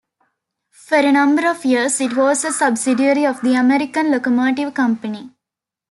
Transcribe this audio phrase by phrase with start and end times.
[0.87, 5.29] For a number of years it was a subsidiary of the American Locomotive Company.